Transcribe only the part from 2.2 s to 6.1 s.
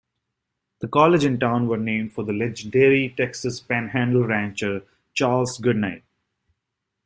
the legendary Texas Panhandle rancher Charles Goodnight.